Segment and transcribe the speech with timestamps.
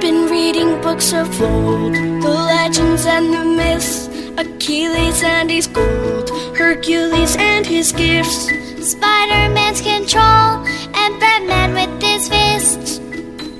[0.00, 7.36] been reading books of old, the legends and the myths, Achilles and his gold, Hercules
[7.36, 8.48] and his gifts,
[8.90, 10.64] Spider Man's control,
[10.94, 13.00] and Batman with his fists.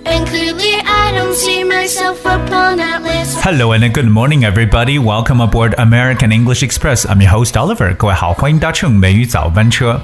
[0.07, 3.39] and clearly I don't see myself upon that list.
[3.43, 4.99] Hello and good morning, everybody.
[4.99, 7.05] Welcome aboard American English Express.
[7.07, 7.95] I'm your host Oliver.
[7.97, 10.01] 各位好，欢迎搭乘美语早班车。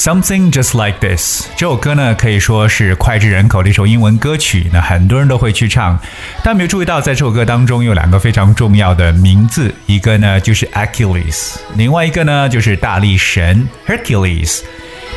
[0.00, 6.00] Something just like this，这首歌呢可以说是脍炙人口的一首英文歌曲，那很多人都会去唱。
[6.42, 14.62] 但没有注意到，在这首歌当中有两个非常重要的名字，一个呢就是 Achilles，另外一个呢就是大力神 Hercules。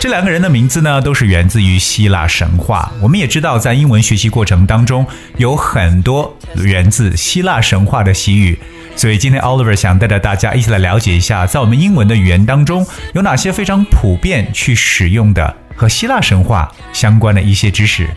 [0.03, 2.91] 这两个人的名字呢，都是源自于希腊神话。
[2.99, 5.07] 我们也知道，在英文学习过程当中，
[5.37, 8.59] 有很多源自希腊神话的习语。
[8.97, 18.09] 所以今天 Oliver 想带着大家一起来了解一下，在我们英文的语言当中，有哪些非常普遍去使用的和希腊神话相关的一些知识。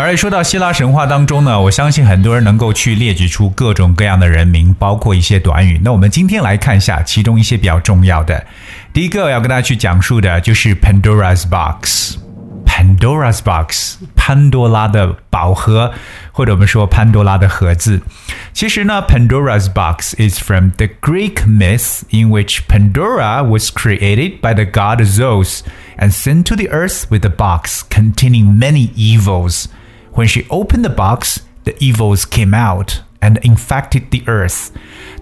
[0.00, 5.80] 而说到希腊神话当中呢，我相信很多人能够去列举出各种各样的人名，包括一些短语。
[5.82, 8.46] 那我们今天来看一下其中一些比较重要的。
[8.92, 15.92] 第一个要跟大家去讲述的就是 Pandora's Box。Pandora's Box，潘多拉的宝盒，
[16.30, 18.02] 或者我们说潘多拉的盒子。
[18.52, 25.60] 其实呢，Pandora's Box is from the Greek myth in which Pandora was created by the god Zeus
[25.96, 29.68] and sent to the earth with a box containing many evils.
[30.13, 34.69] When she opened the box, the evils came out and infected the earth.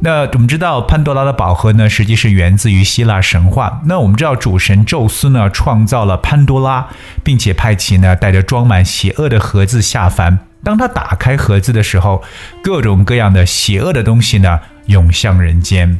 [0.01, 3.81] 那我们知道潘多拉的宝盒呢，实际是源自于希腊神话。
[3.85, 6.87] 那我们知道主神宙斯呢，创造了潘多拉，
[7.23, 10.39] 并且派其呢带着装满邪恶的盒子下凡。
[10.63, 12.23] 当他打开盒子的时候，
[12.63, 15.99] 各种各样的邪恶的东西呢涌向人间。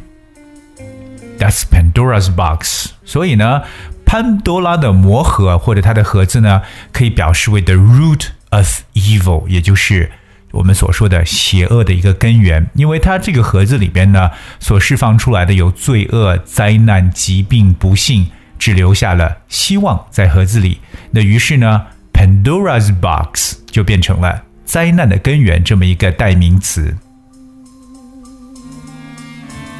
[1.38, 2.92] That's Pandora's box。
[3.04, 3.62] 所以呢，
[4.04, 6.62] 潘多拉的魔盒或者它的盒子呢，
[6.92, 10.10] 可以表示为 the root of evil，也就是
[10.52, 12.68] 我们所说的邪恶的一个根源。
[12.74, 18.26] 因为它这个盒子里边呢，所释放出来的有罪恶、灾难、疾病、不幸，
[18.58, 20.80] 只留下了希望在盒子里。
[21.12, 26.96] 那于是呢，Pandora's box 就变成了灾难的根源这么一个代名词。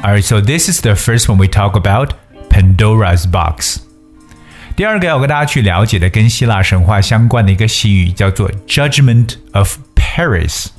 [0.01, 2.13] Alright, so this is the first one we talk about
[2.49, 3.81] Pandora's box.
[4.81, 10.69] 第二个要跟大家去了解的跟希腊神话相关的一个习语叫做 Judgment of Paris。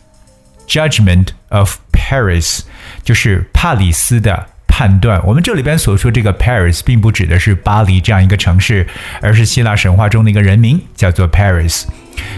[0.67, 2.63] Judgment of Paris
[3.05, 5.25] 就是帕里斯的判断。
[5.25, 8.85] 我们这里边所说这个 Paris 并不指的是巴黎这样一个城市，
[9.21, 11.85] 而是希腊神话中的一个人名，叫做 Paris。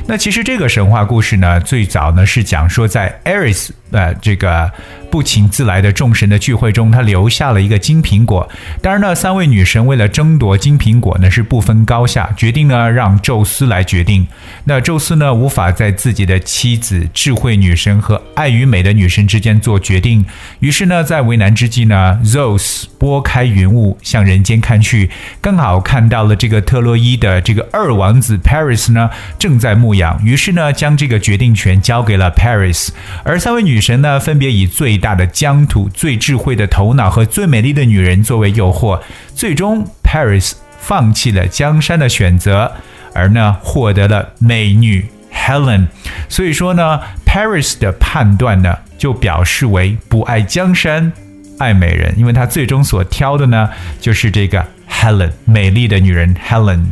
[0.06, 4.70] 那其实这个神话故事呢，最早呢是讲说在 Ares 呃这个
[5.14, 8.50] 不请自来的众神的聚会中，他留下了一个金苹果。
[8.82, 14.26] 当然呢，三位女神为了争夺金苹果呢，是不分高下，决定呢让宙斯来决定。
[14.64, 20.26] 那宙斯呢无法在自己的妻子智慧女神和爱与美的女神之间做决定，
[20.58, 25.08] 于是呢在为难之际呢，Zeus 拨开云雾向人间看去，
[25.40, 29.08] 刚好看到了这个特洛伊的这个二王子 Paris 呢
[29.38, 32.88] 正在牧羊，于是呢将这个决定权交给了 Paris，
[33.22, 38.98] 而三位女神呢分别以最大的疆土、最智慧的头脑和最美丽的女人作为诱惑，
[39.34, 42.72] 最终 Paris 放弃了江山的选择，
[43.12, 45.88] 而呢获得了美女 Helen。
[46.30, 51.12] 所以说呢，Paris 的判断呢就表示为不爱江山。
[51.58, 53.68] 爱美人，因为他最终所挑的呢，
[54.00, 56.86] 就是这个 Helen，美丽的女人 Helen。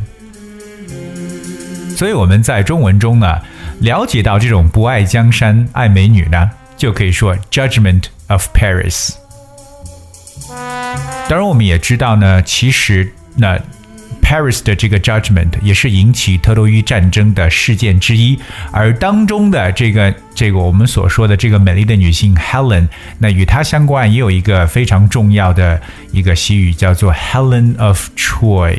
[1.96, 3.40] 所以我们在中文中呢，
[3.80, 6.50] 了解到这种不爱江山爱美女呢，
[6.82, 9.10] 就可以说 Judgment of Paris。
[11.28, 13.56] 当然，我们也知道呢，其实那
[14.20, 18.37] Paris 的这个 Judgment 也是引起特洛伊战争的事件之一，
[18.72, 22.88] 而当中的这个这个我们所说的这个美丽的女性 Helen，
[23.21, 25.80] 那与她相关也有一个非常重要的
[26.10, 28.77] 一个西语，叫做 Helen of Troy。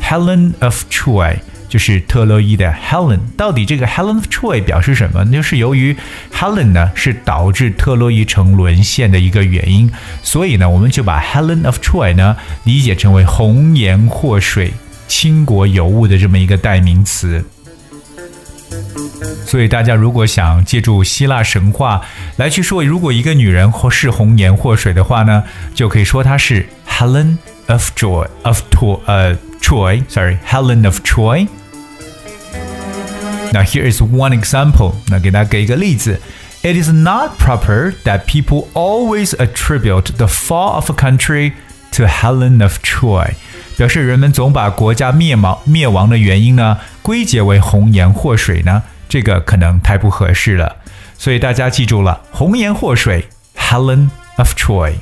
[0.00, 1.38] Helen of Troy
[1.72, 3.20] 就是特洛伊的 Helen。
[3.34, 5.24] 到底这个 Helen of Troy 表示什么？
[5.32, 5.96] 就是由于
[6.30, 9.90] Helen 呢是导致特洛伊城沦陷的一个原因，
[10.22, 14.74] 所以呢我们就把 Helen of Troy 呢理解成为红颜祸水、
[15.08, 17.42] 倾国尤物的这么一个代名词。
[19.46, 22.02] 所以大家如果想借助希腊神话
[22.36, 25.42] 来去说，如果一个女人或是红颜祸水的话呢，
[25.74, 31.48] 就可以说她是 Helen of Troy of Troy，呃，Troy，sorry，Helen of Troy。
[33.53, 36.19] Now here is one example，那给大家给一个例子。
[36.63, 41.53] It is not proper that people always attribute the fall of a country
[41.91, 43.35] to Helen of Troy，
[43.77, 50.75] 表示人们总把国家灭亡灭亡的原因呢归结为红颜祸水呢，这个可能太不合适了。
[51.17, 54.93] 所以大家记住了，红颜祸水 Helen of Troy。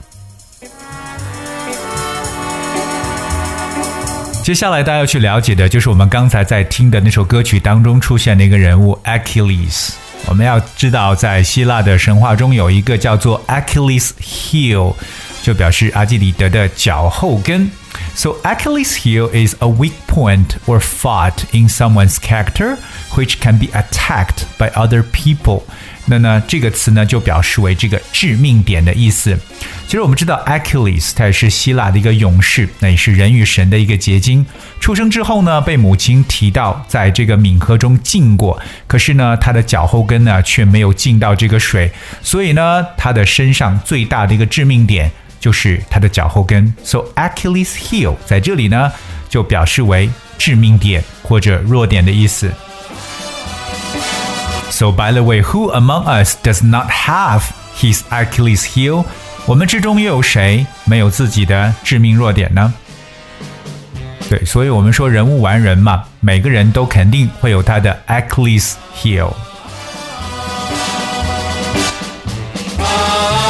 [4.42, 9.90] 接下来大家要去了解的就是我们刚才在听的那首歌曲当中出现的一个人物 Achilles。
[10.26, 14.94] 我们要知道，在希腊的神话中有一个叫做 Achilles heel，
[15.42, 17.70] 就表示阿基里德的脚后跟。
[18.14, 22.76] So Achilles heel is a weak point or fault in someone's character
[23.14, 25.62] which can be attacked by other people.
[26.06, 29.38] 那呢，这个词呢就表示为这个致命点的意思。
[29.87, 34.44] 其实我们知道，Achilles 他也是希腊的一个勇士，那也是人与神的一个结晶。
[34.81, 41.92] 出生之后呢，被母亲提到在这个冥河中浸过，可是呢，他的脚后跟呢却没有进到这个水，
[42.22, 46.74] 所以呢，他的身上最大的一个致命点就是他的脚后跟。
[46.83, 48.92] So Achilles heel 在这里呢
[49.30, 52.51] 就表示为致命点或者弱点的意思。
[54.69, 57.44] So by the way, who among us does not have
[57.77, 59.06] his Achilles heel？
[59.45, 62.74] 我们之中又有谁没有自己的致命弱点呢？
[64.27, 69.31] 对，所以我们说人无完人嘛，每个人都肯定会有他的 Achilles heel。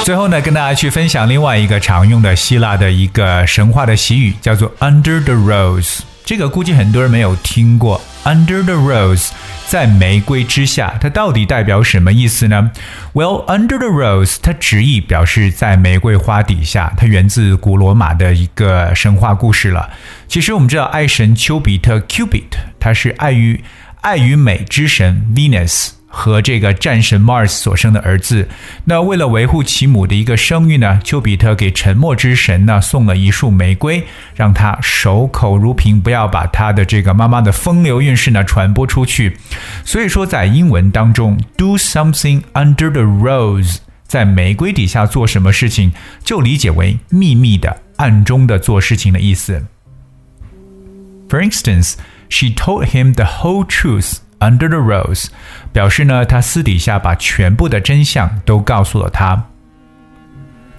[0.03, 6.01] 最后呢，跟大家去分享另外一个常用的希腊的一个神话的习语，叫做 Under the Rose。
[6.25, 9.29] 这个估计很多人没有听过 Under the Rose。
[9.69, 12.73] 在玫瑰之下，它到底代表什么意思呢
[13.13, 19.91] ？Well, under the rose，它直译表示在玫瑰花底下，它源自古罗马的一个神话故事了。
[20.27, 22.49] 其实我们知道，爱神丘比特 （Cupid）
[22.81, 23.63] 他是爱与
[24.01, 25.91] 爱与美之神 Venus。
[26.13, 28.49] 和这个战神 Mars 所生的儿子，
[28.85, 34.05] 那为了维护其母的一个声誉呢，丘比特给沉默之神呢送了一束玫瑰，
[34.35, 39.37] 让他守口如瓶，不要把他的这个妈妈的风流韵事呢传播出去。
[39.85, 45.93] 所以说，在英文当中，do something under the rose，在玫瑰底下做什么事情，
[46.25, 49.65] 就理解为秘密的、暗中的做事情的意思。
[51.29, 51.95] For instance,
[52.29, 54.17] she told him the whole truth.
[54.41, 55.27] Under the rose，
[55.73, 59.47] 表示呢，他私底下把全部的真相都告诉了他。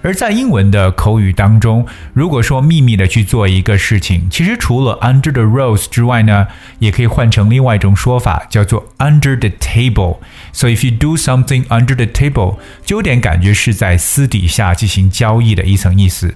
[0.04, 6.48] 而在英文的口语当中，如果说秘密的去做一个事情，其实除了 under the rose 之外呢，
[6.80, 10.16] 也可以换成另外一种说法，叫做 under the table。
[10.52, 16.34] So if you do something under the table，就有点感觉是在私底下进行交易的一层意思。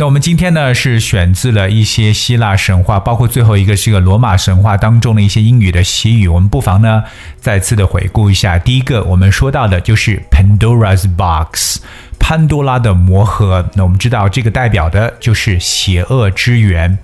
[0.00, 7.04] 那我们今天呢是选自了一些希腊神话，包括最后一个是个罗马神话当中的一些英语的习语，我们不妨呢
[7.38, 8.58] 再次的回顾一下。
[8.58, 11.82] 第一个我们说到的就是 Pandora's Box，
[12.18, 13.68] 潘多拉的魔盒。
[13.74, 16.96] 那我们知道这个代表的就是邪恶之源。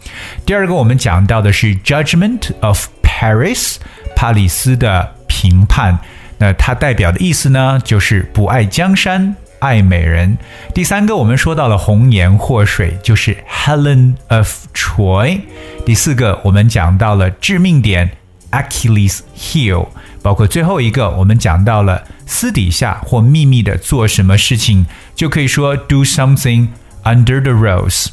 [0.46, 3.76] 第二个我们讲到的是 Judgment of Paris，
[4.16, 5.98] 帕里斯的评判。
[6.38, 9.36] 那它代表的意思呢就是不爱江山。
[9.58, 10.36] 爱美人。
[10.74, 15.40] 第三个，我们说到了红颜祸水，就是 Helen of Troy。
[15.84, 18.10] 第四个，我们讲到了致命点
[18.50, 19.88] Achilles heel。
[20.22, 26.68] 包括最后一个，我们讲到了私底下或秘密的做什么事情，就可以说 do something
[27.04, 28.08] under the rose。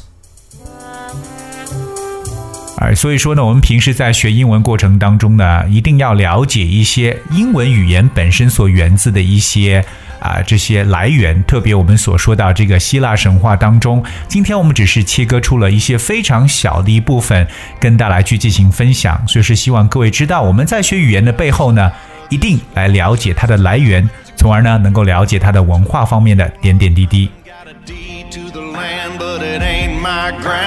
[2.76, 9.84] 而所以说呢，我们平时在学英文过程当中呢，一定要了解一些英文语言本身所源自的一些。
[10.24, 17.46] 啊，这些来源，特别我们所说到这个希腊神话当中，今天我们只是切割出了一些非常小的一部分，
[17.78, 19.22] 跟大家去进行分享。
[19.28, 21.92] 所以是希望各位知道，我们在学语言的背后呢，
[22.30, 27.30] 一定来了解它的来源，从而呢能够了解它的文化方面的点点滴滴。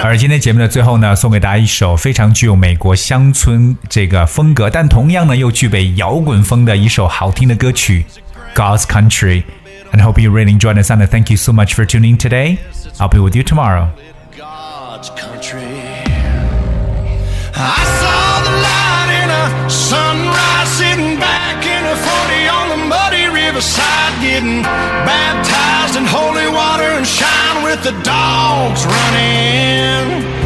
[0.03, 8.05] 而今天节目的最后呢，送给大家一首非常具有美国乡村这个风格，但同样呢又具备摇滚风的一首好听的歌曲。
[8.57, 9.45] God's country.
[9.91, 10.89] And hope you really enjoyed this.
[10.89, 12.59] And thank you so much for tuning today.
[12.99, 13.93] I'll be with you tomorrow.
[14.35, 15.61] God's country.
[17.53, 23.27] I saw the light in a sunrise sitting back in a 40 on the muddy
[23.27, 30.36] riverside, getting baptized in holy water and shine with the dogs running.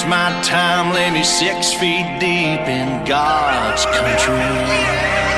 [0.00, 0.94] It's my time.
[0.94, 5.29] Lay me six feet deep in God's country.